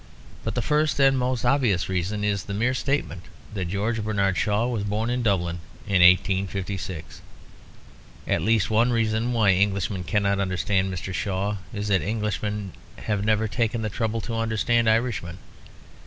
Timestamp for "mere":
2.55-2.73